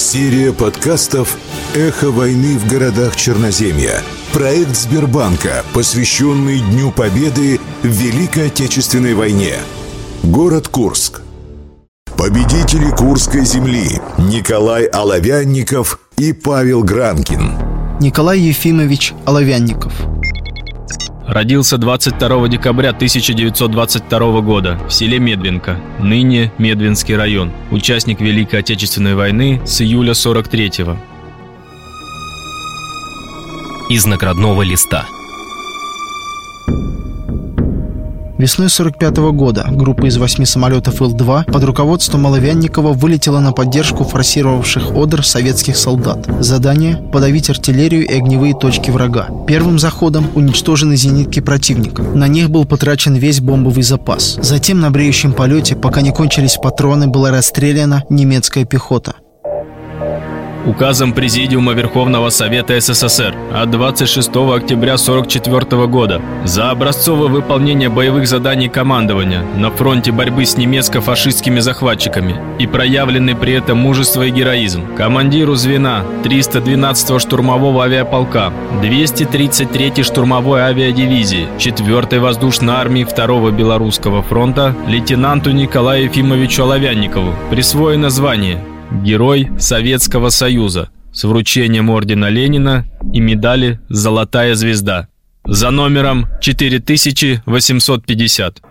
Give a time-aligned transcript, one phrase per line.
[0.00, 1.36] Серия подкастов
[1.74, 4.02] «Эхо войны в городах Черноземья».
[4.32, 9.56] Проект Сбербанка, посвященный Дню Победы в Великой Отечественной войне.
[10.22, 11.20] Город Курск.
[12.16, 17.98] Победители Курской земли Николай Оловянников и Павел Гранкин.
[18.00, 19.92] Николай Ефимович Оловянников–
[21.30, 27.52] Родился 22 декабря 1922 года в селе Медвинка, ныне Медвинский район.
[27.70, 30.96] Участник Великой Отечественной войны с июля 43-го.
[33.88, 35.06] Из наградного листа–
[38.40, 44.02] Весной 45 -го года группа из восьми самолетов Ил-2 под руководством Маловянникова вылетела на поддержку
[44.02, 46.26] форсировавших Одер советских солдат.
[46.40, 49.28] Задание– подавить артиллерию и огневые точки врага.
[49.46, 52.00] Первым заходом уничтожены зенитки противника.
[52.00, 54.38] На них был потрачен весь бомбовый запас.
[54.40, 59.16] Затем на бреющем полете, пока не кончились патроны, была расстреляна немецкая пехота.
[60.66, 68.68] Указом Президиума Верховного Совета СССР от 26 октября 1944 года за образцовое выполнение боевых заданий
[68.68, 75.54] командования на фронте борьбы с немецко-фашистскими захватчиками и проявленный при этом мужество и героизм командиру
[75.54, 86.04] звена 312-го штурмового авиаполка 233-й штурмовой авиадивизии 4-й воздушной армии 2-го Белорусского фронта лейтенанту Николаю
[86.04, 95.08] Ефимовичу Оловянникову присвоено звание Герой Советского Союза с вручением ордена Ленина и медали «Золотая звезда»
[95.44, 98.62] за номером 4850.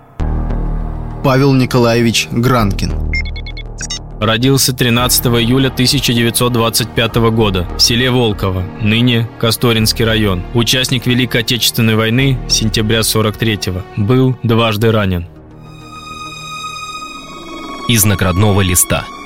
[1.23, 2.93] Павел Николаевич Гранкин
[4.19, 10.43] Родился 13 июля 1925 года в селе Волково, ныне Касторинский район.
[10.53, 13.81] Участник Великой Отечественной войны сентября 43-го.
[13.95, 15.25] Был дважды ранен.
[17.87, 19.05] Из наградного листа–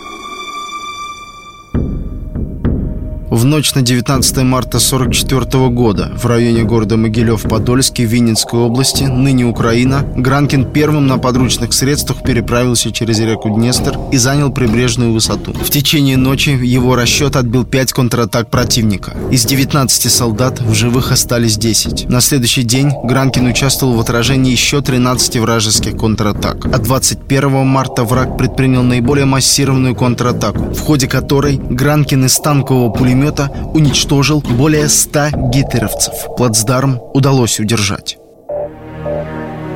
[3.33, 10.05] В ночь на 19 марта 1944 года в районе города Могилев-Подольский Винницкой области, ныне Украина,
[10.16, 15.51] Гранкин первым на подручных средствах переправился через реку Днестр и занял прибрежную высоту.
[15.51, 19.16] В течение ночи его расчет отбил 5 контратак противника.
[19.31, 22.09] Из 19 солдат в живых остались 10.
[22.09, 26.67] На следующий день Гранкин участвовал в отражении еще 13 вражеских контратак.
[26.67, 33.22] А 21 марта враг предпринял наиболее массированную контратаку, в ходе которой Гранкин из танкового пулемета
[33.23, 36.13] пулемета уничтожил более 100 гитлеровцев.
[36.35, 38.17] Плацдарм удалось удержать.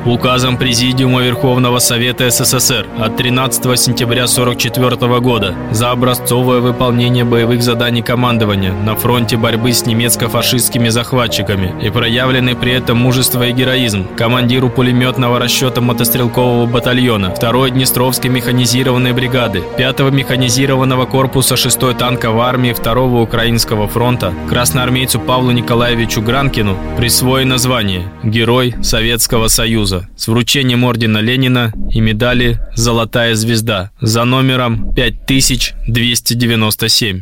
[0.07, 8.01] Указом Президиума Верховного Совета СССР от 13 сентября 1944 года за образцовое выполнение боевых заданий
[8.01, 14.69] командования на фронте борьбы с немецко-фашистскими захватчиками и проявленный при этом мужество и героизм командиру
[14.69, 23.21] пулеметного расчета мотострелкового батальона 2-й Днестровской механизированной бригады 5-го механизированного корпуса 6-й танковой армии 2-го
[23.21, 31.17] Украинского фронта красноармейцу Павлу Николаевичу Гранкину присвоено звание Герой Советского Союза Союза с вручением ордена
[31.19, 37.21] Ленина и медали «Золотая звезда» за номером 5297.